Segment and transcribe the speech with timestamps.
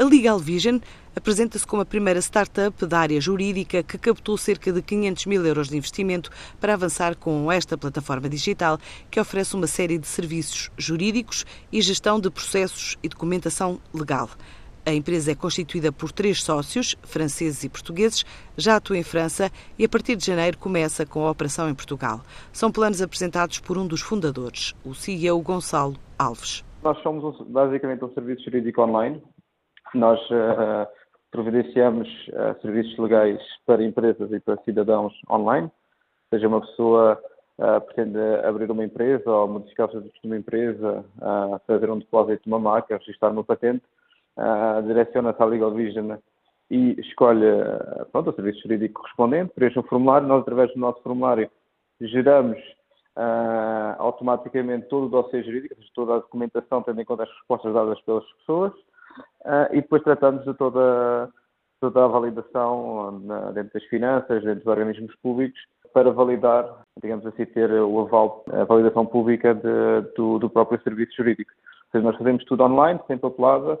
[0.00, 0.78] A Legal Vision
[1.14, 5.68] apresenta-se como a primeira startup da área jurídica que captou cerca de 500 mil euros
[5.68, 8.78] de investimento para avançar com esta plataforma digital
[9.10, 14.30] que oferece uma série de serviços jurídicos e gestão de processos e documentação legal.
[14.86, 18.24] A empresa é constituída por três sócios, franceses e portugueses,
[18.56, 22.22] já atua em França e a partir de janeiro começa com a operação em Portugal.
[22.54, 26.64] São planos apresentados por um dos fundadores, o CEO Gonçalo Alves.
[26.82, 29.20] Nós somos basicamente um serviço jurídico online.
[29.94, 30.86] Nós uh,
[31.32, 35.70] providenciamos uh, serviços legais para empresas e para cidadãos online.
[36.30, 37.20] Seja uma pessoa
[37.58, 41.04] uh, pretende abrir uma empresa ou modificar os serviços de uma empresa,
[41.66, 43.82] fazer um depósito de uma marca, registrar uma patente,
[44.86, 46.16] direciona-se à Legal Vision
[46.70, 47.46] e escolhe
[48.12, 50.28] pronto, o serviço jurídico correspondente, preenche um formulário.
[50.28, 51.50] Nós, através do nosso formulário,
[52.00, 52.58] geramos
[53.98, 58.24] automaticamente todo o dossiê jurídico, toda a documentação, tendo em conta as respostas dadas pelas
[58.38, 58.72] pessoas,
[59.44, 61.28] uh, e depois tratamos de toda,
[61.80, 65.60] toda a validação na, dentro das finanças, dentro dos organismos públicos,
[65.92, 71.16] para validar, digamos assim, ter o aval, a validação pública de, do, do, próprio serviço
[71.16, 71.50] jurídico.
[71.52, 73.78] Ou seja, nós fazemos tudo online, sem papelada,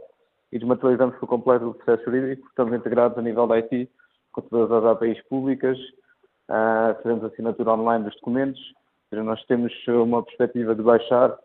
[0.50, 3.88] e desmaterializamos por completo o processo jurídico, estamos integrados a nível da IT,
[4.32, 5.78] com todas as APIs públicas,
[6.48, 8.60] uh, fazemos assinatura online dos documentos,
[9.10, 11.36] seja, nós temos uma perspectiva de baixar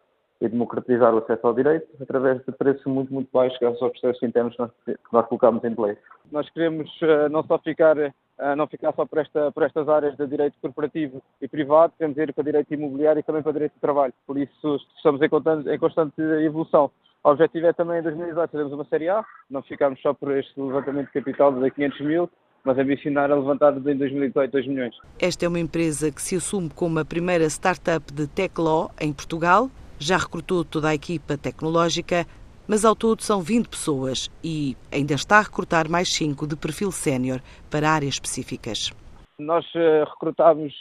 [0.42, 4.22] e democratizar o acesso ao direito através de preços muito, muito baixos, graças aos processos
[4.24, 5.98] internos que nós, que nós colocamos em play.
[6.32, 10.18] Nós queremos uh, não só ficar, uh, não ficar só por, esta, por estas áreas
[10.18, 13.80] de direito corporativo e privado, queremos ir para direito imobiliário e também para direito de
[13.80, 14.14] trabalho.
[14.28, 16.92] Por isso estamos em constante, em constante evolução.
[17.24, 20.60] O objetivo é também em 2018 fazermos uma série A, não ficarmos só por este
[20.60, 22.30] levantamento de capital de 500 mil,
[22.64, 24.96] mas ambicionar a levantar em 2018 2 milhões.
[25.20, 29.14] Esta é uma empresa que se assume como a primeira startup de tech law em
[29.14, 29.70] Portugal.
[30.08, 32.28] Já recrutou toda a equipa tecnológica,
[32.68, 36.92] mas ao todo são 20 pessoas e ainda está a recrutar mais 5 de perfil
[36.92, 37.40] sénior
[37.72, 38.94] para áreas específicas.
[39.40, 40.72] Nós uh, recrutámos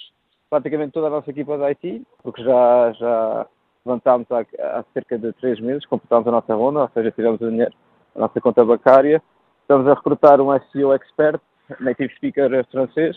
[0.50, 3.46] praticamente toda a nossa equipa de IT, porque já, já
[3.86, 7.48] levantámos há, há cerca de 3 meses, completámos a nossa ronda, ou seja, tiramos o
[7.48, 7.72] dinheiro
[8.14, 9.22] da nossa conta bancária.
[9.62, 11.40] Estamos a recrutar um SEO expert
[11.80, 13.16] native speaker francês,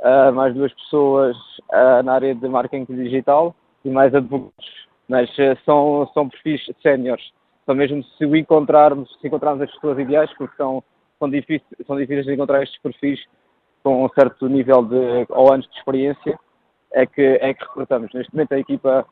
[0.00, 1.34] uh, mais duas pessoas
[1.72, 3.56] uh, na área de marketing digital
[3.86, 4.84] e mais advogados.
[5.08, 7.24] Mas uh, são, são perfis séniores.
[7.66, 10.82] Só mesmo se encontrarmos, se encontrarmos as pessoas ideais, porque são,
[11.18, 13.24] são, difíceis, são difíceis de encontrar estes perfis
[13.82, 16.38] com um certo nível de, ou anos de experiência,
[16.92, 18.10] é que, é que recrutamos.
[18.14, 19.06] Neste momento a equipa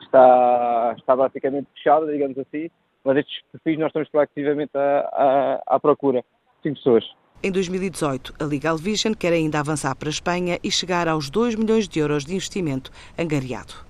[0.00, 2.68] está, está basicamente fechada, digamos assim,
[3.04, 6.24] mas estes perfis nós estamos proativamente à, à, à procura.
[6.62, 7.04] Cinco pessoas.
[7.42, 11.54] Em 2018, a Legal Vision quer ainda avançar para a Espanha e chegar aos 2
[11.54, 13.85] milhões de euros de investimento angariado.